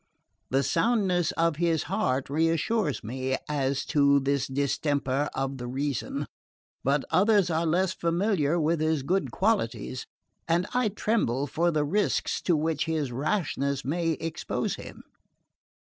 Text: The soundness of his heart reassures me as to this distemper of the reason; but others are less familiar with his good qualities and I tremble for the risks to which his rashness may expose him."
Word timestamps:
The 0.49 0.63
soundness 0.63 1.31
of 1.33 1.57
his 1.57 1.83
heart 1.83 2.27
reassures 2.27 3.03
me 3.03 3.37
as 3.47 3.85
to 3.93 4.19
this 4.19 4.47
distemper 4.47 5.29
of 5.35 5.59
the 5.59 5.67
reason; 5.67 6.25
but 6.83 7.05
others 7.11 7.51
are 7.51 7.67
less 7.67 7.93
familiar 7.93 8.59
with 8.59 8.81
his 8.81 9.03
good 9.03 9.29
qualities 9.29 10.07
and 10.47 10.65
I 10.73 10.89
tremble 10.89 11.45
for 11.45 11.69
the 11.69 11.83
risks 11.85 12.41
to 12.49 12.55
which 12.57 12.85
his 12.85 13.11
rashness 13.11 13.85
may 13.85 14.13
expose 14.13 14.73
him." 14.73 15.03